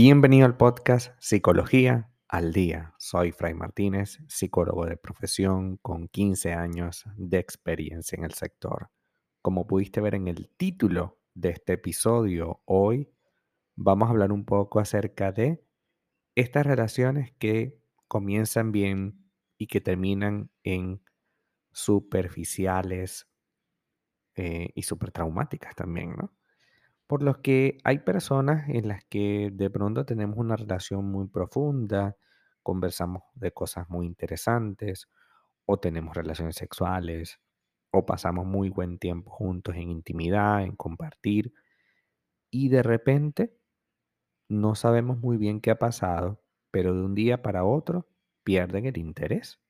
[0.00, 2.94] Bienvenido al podcast Psicología al Día.
[2.98, 8.92] Soy Fray Martínez, psicólogo de profesión con 15 años de experiencia en el sector.
[9.42, 13.10] Como pudiste ver en el título de este episodio, hoy
[13.74, 15.66] vamos a hablar un poco acerca de
[16.36, 19.28] estas relaciones que comienzan bien
[19.58, 21.02] y que terminan en
[21.72, 23.28] superficiales
[24.36, 26.37] eh, y super traumáticas también, ¿no?
[27.08, 32.16] Por los que hay personas en las que de pronto tenemos una relación muy profunda,
[32.62, 35.08] conversamos de cosas muy interesantes,
[35.66, 37.40] o tenemos relaciones sexuales,
[37.92, 41.52] o pasamos muy buen tiempo juntos en intimidad, en compartir,
[42.50, 43.56] y de repente
[44.48, 48.08] no sabemos muy bien qué ha pasado, pero de un día para otro
[48.44, 49.60] pierden el interés.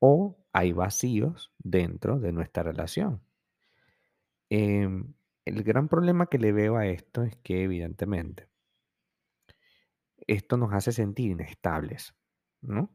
[0.00, 3.22] O hay vacíos dentro de nuestra relación.
[4.50, 5.14] Em,
[5.48, 8.48] el gran problema que le veo a esto es que evidentemente
[10.28, 12.14] esto nos hace sentir inestables,
[12.60, 12.94] ¿no?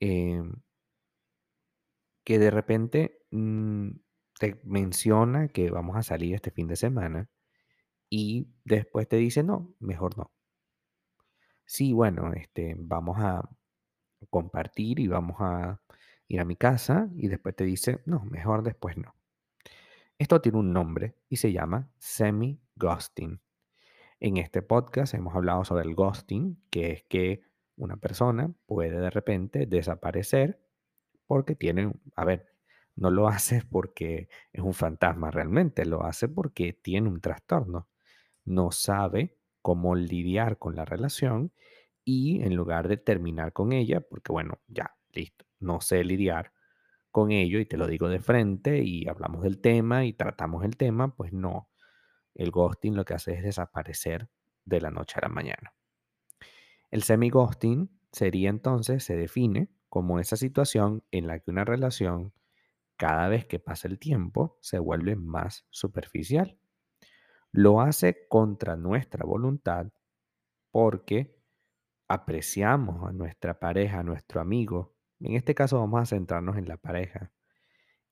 [0.00, 0.52] Em,
[2.24, 3.90] que de repente mm,
[4.38, 7.28] te menciona que vamos a salir este fin de semana
[8.10, 10.32] y después te dice, no, mejor no.
[11.64, 13.48] Sí, bueno, este, vamos a
[14.30, 15.80] compartir y vamos a
[16.28, 19.14] ir a mi casa y después te dice, no, mejor después no.
[20.20, 23.40] Esto tiene un nombre y se llama semi-ghosting.
[24.20, 27.40] En este podcast hemos hablado sobre el ghosting, que es que
[27.74, 30.60] una persona puede de repente desaparecer
[31.26, 32.52] porque tiene, a ver,
[32.96, 37.88] no lo hace porque es un fantasma realmente, lo hace porque tiene un trastorno.
[38.44, 41.50] No sabe cómo lidiar con la relación
[42.04, 46.52] y en lugar de terminar con ella, porque bueno, ya, listo, no sé lidiar,
[47.10, 50.76] con ello y te lo digo de frente y hablamos del tema y tratamos el
[50.76, 51.68] tema, pues no.
[52.34, 54.28] El ghosting lo que hace es desaparecer
[54.64, 55.74] de la noche a la mañana.
[56.90, 62.32] El semi-ghosting sería entonces, se define como esa situación en la que una relación,
[62.96, 66.58] cada vez que pasa el tiempo, se vuelve más superficial.
[67.52, 69.88] Lo hace contra nuestra voluntad
[70.70, 71.36] porque
[72.08, 76.76] apreciamos a nuestra pareja, a nuestro amigo, en este caso vamos a centrarnos en la
[76.76, 77.32] pareja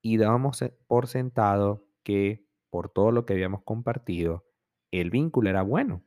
[0.03, 4.47] y damos por sentado que por todo lo que habíamos compartido,
[4.91, 6.03] el vínculo era bueno.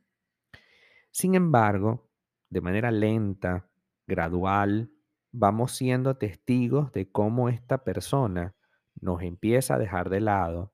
[1.11, 2.09] Sin embargo,
[2.49, 3.69] de manera lenta,
[4.07, 4.91] gradual,
[5.31, 8.55] vamos siendo testigos de cómo esta persona
[8.99, 10.73] nos empieza a dejar de lado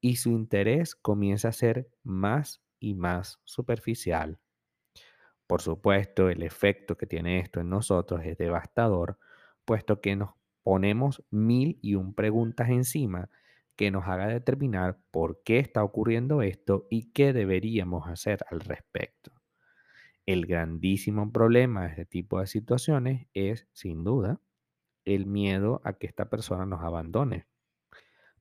[0.00, 4.38] y su interés comienza a ser más y más superficial.
[5.46, 9.18] Por supuesto, el efecto que tiene esto en nosotros es devastador
[9.66, 10.30] puesto que nos
[10.62, 13.28] ponemos mil y un preguntas encima
[13.76, 19.32] que nos haga determinar por qué está ocurriendo esto y qué deberíamos hacer al respecto.
[20.24, 24.40] El grandísimo problema de este tipo de situaciones es, sin duda,
[25.04, 27.46] el miedo a que esta persona nos abandone,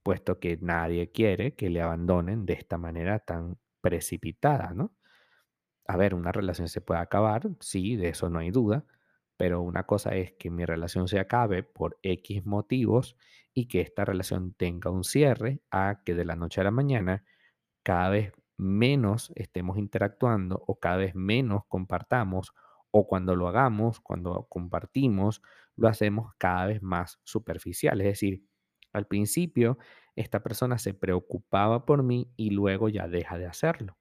[0.02, 4.96] puesto que nadie quiere que le abandonen de esta manera tan precipitada, ¿no?
[5.88, 8.86] A ver, una relación se puede acabar, sí, de eso no hay duda,
[9.38, 13.18] pero una cosa es que mi relación se acabe por X motivos
[13.54, 17.24] y que esta relación tenga un cierre a que de la noche a la mañana
[17.84, 22.54] cada vez menos estemos interactuando o cada vez menos compartamos
[22.92, 25.42] o cuando lo hagamos, cuando compartimos,
[25.76, 28.00] lo hacemos cada vez más superficial.
[28.02, 28.46] Es decir,
[28.94, 29.78] al principio
[30.16, 33.98] esta persona se preocupaba por mí y luego ya deja de hacerlo.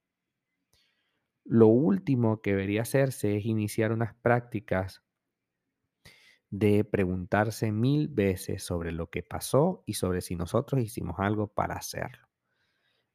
[1.44, 5.02] Lo último que debería hacerse es iniciar unas prácticas
[6.56, 11.74] de preguntarse mil veces sobre lo que pasó y sobre si nosotros hicimos algo para
[11.74, 12.28] hacerlo.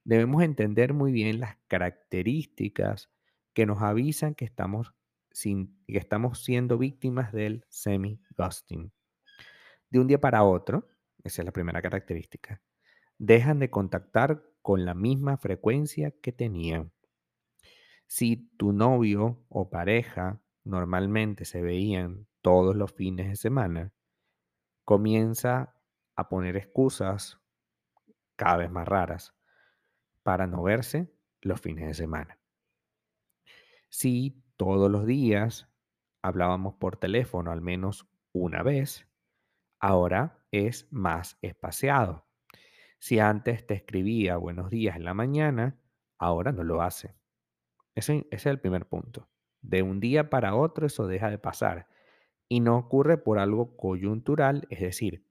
[0.03, 3.09] Debemos entender muy bien las características
[3.53, 4.93] que nos avisan que estamos,
[5.31, 8.91] sin, que estamos siendo víctimas del semi-ghosting.
[9.89, 10.89] De un día para otro,
[11.23, 12.61] esa es la primera característica,
[13.19, 16.91] dejan de contactar con la misma frecuencia que tenían.
[18.05, 23.93] Si tu novio o pareja normalmente se veían todos los fines de semana,
[24.85, 25.75] comienza
[26.15, 27.39] a poner excusas
[28.35, 29.35] cada vez más raras
[30.23, 32.39] para no verse los fines de semana.
[33.89, 35.69] Si todos los días
[36.21, 39.07] hablábamos por teléfono al menos una vez,
[39.79, 42.27] ahora es más espaciado.
[42.99, 45.79] Si antes te escribía buenos días en la mañana,
[46.17, 47.15] ahora no lo hace.
[47.95, 49.29] Ese, ese es el primer punto.
[49.61, 51.87] De un día para otro eso deja de pasar
[52.49, 55.23] y no ocurre por algo coyuntural, es decir,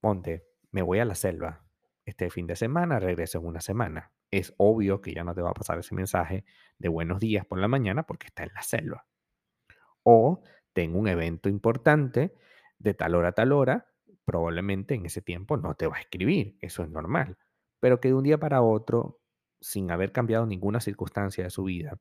[0.00, 1.64] ponte, me voy a la selva,
[2.06, 4.12] este fin de semana regreso en una semana.
[4.32, 6.44] es obvio que ya no te va a pasar ese mensaje
[6.78, 9.06] de buenos días por la mañana porque está en la selva.
[10.04, 10.42] O
[10.72, 12.34] tengo un evento importante
[12.78, 13.88] de tal hora a tal hora,
[14.24, 17.38] probablemente en ese tiempo no te va a escribir, eso es normal.
[17.80, 19.20] Pero que de un día para otro,
[19.60, 21.98] sin haber cambiado ninguna circunstancia de su vida,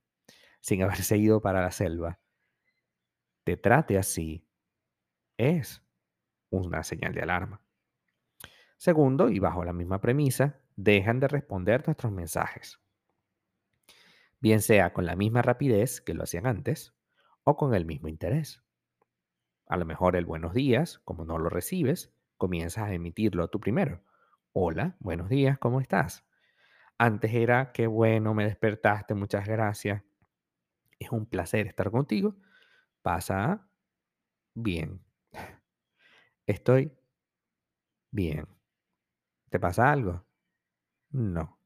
[0.62, 2.19] sin haberse ido para la selva,
[3.49, 4.47] te trate así,
[5.35, 5.81] es
[6.51, 7.63] una señal de alarma.
[8.77, 12.79] Segundo, y bajo la misma premisa, dejan de responder nuestros mensajes.
[14.39, 16.93] Bien sea con la misma rapidez que lo hacían antes
[17.43, 18.61] o con el mismo interés.
[19.65, 24.03] A lo mejor el buenos días, como no lo recibes, comienzas a emitirlo tú primero.
[24.53, 26.23] Hola, buenos días, ¿cómo estás?
[26.99, 30.03] Antes era, qué bueno, me despertaste, muchas gracias.
[30.99, 32.35] Es un placer estar contigo.
[33.09, 33.67] Pasa
[34.56, 35.01] bien.
[36.47, 36.91] Estoy
[38.11, 38.47] bien.
[39.51, 40.25] ¿Te pasa algo?
[41.11, 41.59] No.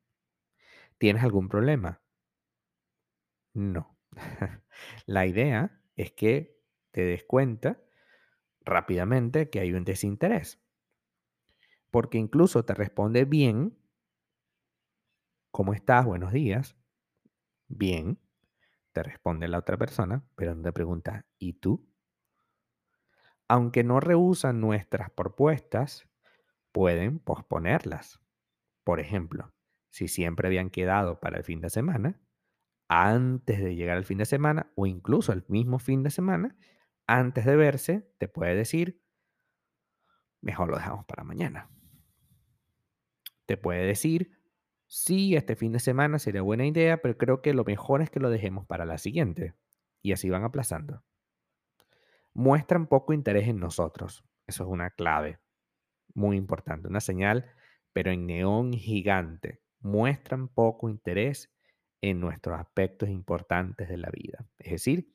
[0.97, 2.01] ¿Tienes algún problema?
[3.55, 3.97] No.
[5.07, 6.59] La idea es que
[6.91, 7.81] te des cuenta
[8.61, 10.61] rápidamente que hay un desinterés.
[11.91, 13.77] Porque incluso te responde bien,
[15.51, 16.05] ¿cómo estás?
[16.05, 16.75] Buenos días.
[17.69, 18.19] Bien,
[18.93, 21.89] te responde la otra persona, pero no te pregunta, ¿y tú?
[23.47, 26.07] Aunque no rehusan nuestras propuestas,
[26.71, 28.21] pueden posponerlas.
[28.83, 29.53] Por ejemplo,
[29.89, 32.19] si siempre habían quedado para el fin de semana,
[32.87, 36.55] antes de llegar al fin de semana o incluso el mismo fin de semana,
[37.07, 39.01] antes de verse, te puede decir,
[40.41, 41.69] mejor lo dejamos para mañana.
[43.45, 44.42] Te puede decir,
[44.93, 48.19] sí, este fin de semana sería buena idea, pero creo que lo mejor es que
[48.19, 49.55] lo dejemos para la siguiente.
[50.03, 51.03] Y así van aplazando.
[52.33, 54.23] Muestran poco interés en nosotros.
[54.45, 55.39] Eso es una clave
[56.13, 57.51] muy importante, una señal,
[57.91, 59.61] pero en neón gigante.
[59.79, 61.51] Muestran poco interés
[62.01, 64.45] en nuestros aspectos importantes de la vida.
[64.59, 65.11] Es decir,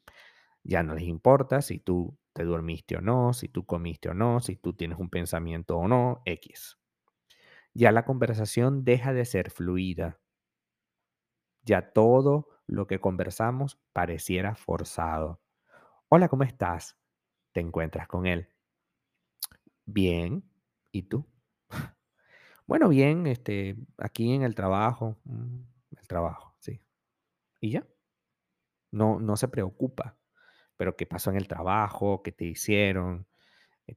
[0.65, 4.41] ya no les importa si tú te dormiste o no, si tú comiste o no,
[4.41, 6.79] si tú tienes un pensamiento o no, X.
[7.79, 10.19] Ya la conversación deja de ser fluida.
[11.63, 15.41] Ya todo lo que conversamos pareciera forzado.
[16.09, 16.99] Hola, ¿cómo estás?
[17.53, 18.49] Te encuentras con él.
[19.87, 20.43] Bien.
[20.91, 21.25] ¿Y tú?
[22.67, 25.61] Bueno, bien, este, aquí en el trabajo, mm,
[25.97, 26.83] el trabajo, sí.
[27.61, 27.87] ¿Y ya?
[28.91, 30.19] No, no se preocupa.
[30.77, 32.23] Pero ¿qué pasó en el trabajo?
[32.25, 33.29] ¿Qué te hicieron?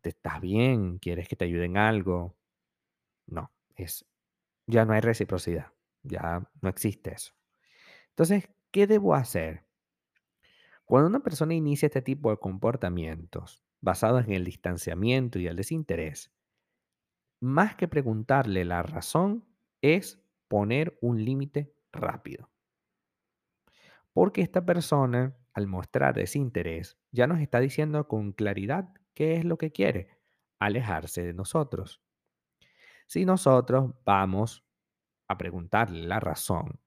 [0.02, 1.00] ¿Te estás bien?
[1.00, 2.38] ¿Quieres que te ayuden en algo?
[3.28, 4.06] No, es,
[4.68, 5.74] ya no hay reciprocidad.
[6.04, 7.34] Ya no existe eso.
[8.10, 9.66] Entonces, ¿qué debo hacer?
[10.86, 16.32] Cuando una persona inicia este tipo de comportamientos basados en el distanciamiento y el desinterés,
[17.40, 19.46] más que preguntarle la razón,
[19.82, 22.50] es poner un límite rápido.
[24.14, 29.46] Porque esta persona, al mostrar ese interés, ya nos está diciendo con claridad qué es
[29.46, 30.10] lo que quiere,
[30.60, 32.02] alejarse de nosotros.
[33.12, 34.64] Si nosotros vamos
[35.28, 36.80] a preguntarle la razón,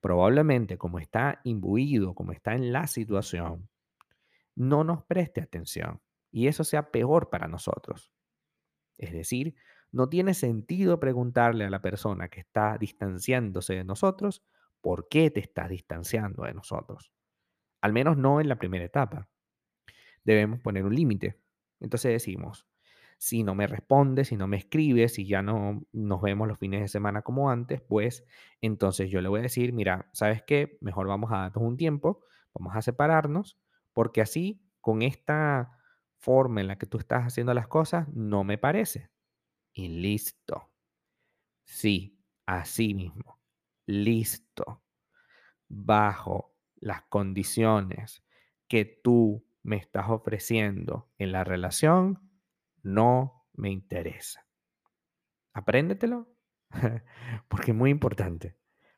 [0.00, 3.68] probablemente como está imbuido, como está en la situación,
[4.54, 6.00] no nos preste atención
[6.30, 8.10] y eso sea peor para nosotros.
[8.96, 9.56] Es decir,
[9.92, 14.42] no tiene sentido preguntarle a la persona que está distanciándose de nosotros
[14.80, 17.12] por qué te estás distanciando de nosotros.
[17.82, 19.28] Al menos no en la primera etapa.
[20.24, 21.38] Debemos poner un límite.
[21.78, 22.66] Entonces decimos,
[23.18, 26.80] si no me responde, si no me escribe, si ya no nos vemos los fines
[26.80, 28.24] de semana como antes, pues
[28.60, 30.78] entonces yo le voy a decir, mira, ¿sabes qué?
[30.80, 32.22] Mejor vamos a darnos un tiempo,
[32.54, 33.58] vamos a separarnos,
[33.92, 35.72] porque así, con esta
[36.18, 39.10] forma en la que tú estás haciendo las cosas, no me parece
[39.72, 40.70] y listo.
[41.64, 43.40] Sí, así mismo.
[43.86, 44.82] Listo.
[45.68, 48.24] Bajo las condiciones
[48.68, 52.27] que tú me estás ofreciendo en la relación,
[52.82, 54.46] no me interesa.
[55.52, 56.28] Apréndetelo,
[57.48, 58.56] porque es muy importante.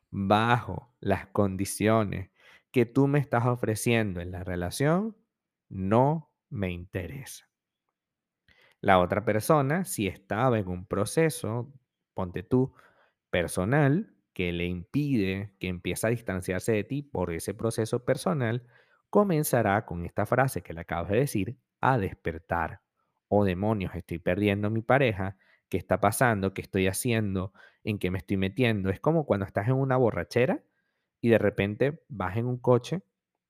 [0.09, 2.31] Bajo las condiciones
[2.71, 5.17] que tú me estás ofreciendo en la relación,
[5.69, 7.49] no me interesa.
[8.81, 11.71] La otra persona, si estaba en un proceso,
[12.13, 12.73] ponte tú,
[13.29, 18.65] personal, que le impide, que empieza a distanciarse de ti por ese proceso personal,
[19.09, 22.81] comenzará con esta frase que le acabas de decir, a despertar.
[23.33, 25.37] Oh demonios, estoy perdiendo a mi pareja,
[25.69, 26.53] ¿qué está pasando?
[26.53, 27.53] ¿Qué estoy haciendo?
[27.83, 28.89] ¿En qué me estoy metiendo?
[28.89, 30.61] Es como cuando estás en una borrachera
[31.21, 33.03] y de repente vas en un coche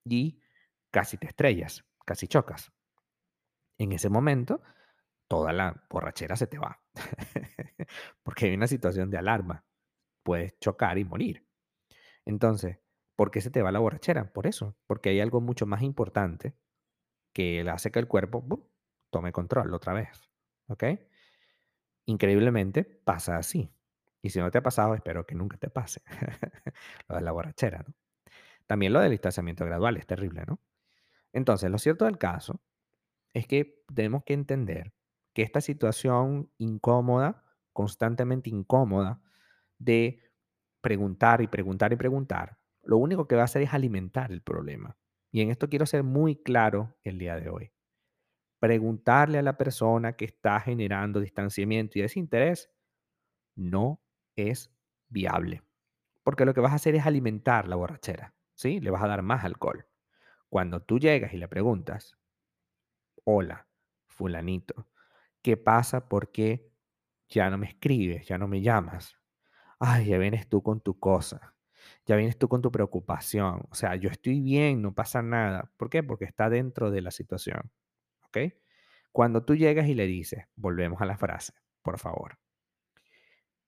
[0.05, 0.39] y
[0.91, 2.71] casi te estrellas, casi chocas.
[3.77, 4.61] En ese momento
[5.27, 6.81] toda la borrachera se te va.
[8.23, 9.65] Porque hay una situación de alarma.
[10.23, 11.47] Puedes chocar y morir.
[12.25, 12.79] Entonces,
[13.15, 14.33] ¿por qué se te va la borrachera?
[14.33, 16.55] Por eso, porque hay algo mucho más importante
[17.33, 18.70] que hace que el cuerpo.
[19.11, 20.29] Tome control otra vez.
[20.67, 20.83] ¿Ok?
[22.05, 23.71] Increíblemente pasa así.
[24.21, 26.01] Y si no te ha pasado, espero que nunca te pase.
[27.07, 27.93] lo de la borrachera, ¿no?
[28.67, 30.59] También lo del distanciamiento gradual es terrible, ¿no?
[31.33, 32.61] Entonces, lo cierto del caso
[33.33, 34.93] es que tenemos que entender
[35.33, 39.21] que esta situación incómoda, constantemente incómoda,
[39.77, 40.21] de
[40.81, 44.97] preguntar y preguntar y preguntar, lo único que va a hacer es alimentar el problema.
[45.31, 47.71] Y en esto quiero ser muy claro el día de hoy.
[48.61, 52.71] Preguntarle a la persona que está generando distanciamiento y desinterés
[53.55, 54.01] no
[54.37, 54.71] es
[55.09, 55.63] viable.
[56.23, 58.79] Porque lo que vas a hacer es alimentar la borrachera, ¿sí?
[58.79, 59.87] Le vas a dar más alcohol.
[60.49, 62.17] Cuando tú llegas y le preguntas,
[63.23, 63.67] hola,
[64.07, 64.87] fulanito,
[65.41, 66.07] ¿qué pasa?
[66.07, 66.71] ¿Por qué
[67.29, 68.27] ya no me escribes?
[68.27, 69.17] ¿Ya no me llamas?
[69.79, 71.55] Ay, ya vienes tú con tu cosa.
[72.05, 73.67] Ya vienes tú con tu preocupación.
[73.71, 75.71] O sea, yo estoy bien, no pasa nada.
[75.77, 76.03] ¿Por qué?
[76.03, 77.71] Porque está dentro de la situación.
[79.11, 82.39] Cuando tú llegas y le dices, volvemos a la frase, por favor.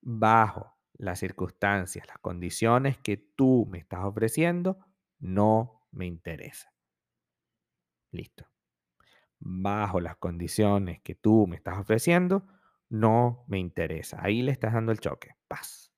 [0.02, 4.80] Bajo las circunstancias, las condiciones que tú me estás ofreciendo,
[5.20, 6.74] no me interesa.
[8.12, 8.48] Listo.
[9.40, 12.48] Bajo las condiciones que tú me estás ofreciendo,
[12.90, 14.20] no me interesa.
[14.22, 15.36] Ahí le estás dando el choque.
[15.48, 15.92] Paz.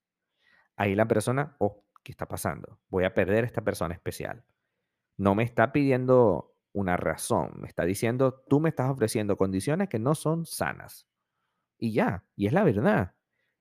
[0.76, 2.80] Ahí la persona, oh, ¿qué está pasando?
[2.88, 4.44] Voy a perder a esta persona especial.
[5.18, 9.98] No me está pidiendo una razón, me está diciendo, tú me estás ofreciendo condiciones que
[9.98, 11.08] no son sanas.
[11.80, 13.16] Y ya, y es la verdad.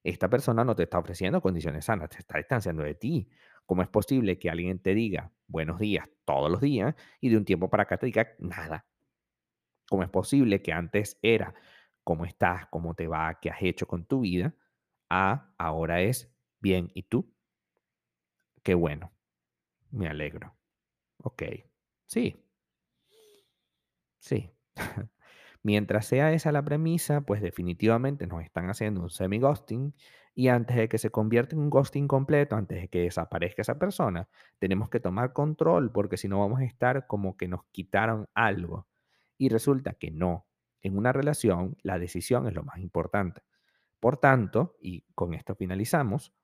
[0.04, 3.28] Esta persona no te está ofreciendo condiciones sanas, te está distanciando de ti.
[3.66, 7.44] ¿Cómo es posible que alguien te diga buenos días todos los días y de un
[7.44, 8.86] tiempo para acá te diga nada?
[9.88, 11.54] ¿Cómo es posible que antes era
[12.02, 14.54] cómo estás, cómo te va, qué has hecho con tu vida,
[15.10, 16.30] a ahora es
[16.60, 17.32] bien, ¿y tú?
[18.62, 19.12] Qué bueno,
[19.90, 20.56] me alegro.
[21.18, 21.44] Ok,
[22.06, 22.43] sí,
[24.24, 24.50] sí.
[25.62, 29.94] Mientras sea esa la premisa, pues definitivamente nos están haciendo un semi-ghosting
[30.34, 33.78] y antes de que se convierta en un ghosting completo, antes de que desaparezca esa
[33.78, 34.28] persona,
[34.58, 38.88] tenemos que tomar control porque si no vamos a estar como que nos quitaron algo.
[39.38, 40.46] Y resulta que no.
[40.82, 43.42] En una relación, la decisión es lo más importante.
[44.00, 46.34] Por tanto, y con esto finalizamos,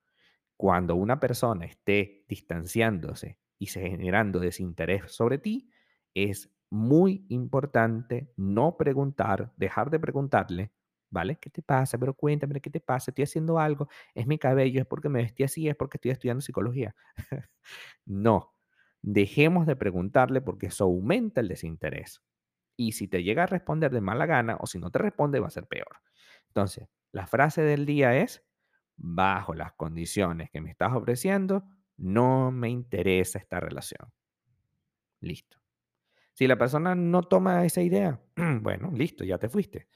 [0.57, 5.71] cuando una persona esté distanciándose y generando desinterés sobre ti,
[6.15, 10.73] es muy importante no preguntar, dejar de preguntarle,
[11.11, 11.37] ¿vale?
[11.39, 11.99] ¿Qué te pasa?
[11.99, 13.11] Pero cuéntame, ¿qué te pasa?
[13.11, 16.41] Estoy haciendo algo, es mi cabello, es porque me vestí así, es porque estoy estudiando
[16.43, 16.95] psicología.
[18.07, 18.55] no,
[19.03, 22.23] dejemos de preguntarle porque eso aumenta el desinterés.
[22.77, 25.49] Y si te llega a responder de mala gana o si no te responde, va
[25.49, 26.01] a ser peor.
[26.49, 28.45] Entonces, la frase del día es,
[28.97, 31.65] bajo las condiciones que me estás ofreciendo,
[31.97, 34.13] no me interesa esta relación.
[35.23, 35.60] Listo.
[36.35, 38.21] Si la persona no toma esa idea,
[38.63, 39.89] bueno, listo, ya te fuiste.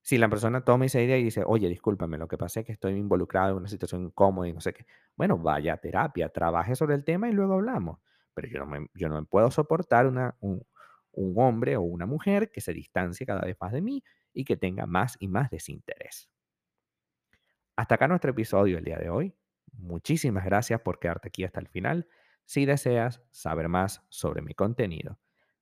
[0.00, 2.72] Si la persona toma esa idea y dice, oye, discúlpame, lo que pasa es que
[2.72, 4.84] estoy involucrado en una situación incómoda y no sé qué,
[5.16, 8.00] bueno, vaya a terapia, trabaje sobre el tema y luego hablamos.
[8.34, 10.66] Pero yo no me, yo no puedo soportar una, un,
[11.12, 14.56] un hombre o una mujer que se distancie cada vez más de mí y que
[14.56, 16.28] tenga más y más desinterés.
[17.76, 19.34] Hasta acá nuestro episodio el día de hoy.
[19.72, 22.08] Muchísimas gracias por quedarte aquí hasta el final.
[22.44, 25.18] Si deseas saber más sobre mi contenido,